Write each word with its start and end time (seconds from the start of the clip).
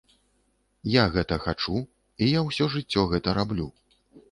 Я 0.93 1.03
гэта 1.15 1.37
хачу 1.43 1.77
і 2.23 2.31
я 2.37 2.41
ўсё 2.49 2.71
жыццё 2.79 3.07
гэта 3.15 3.39
раблю. 3.43 3.71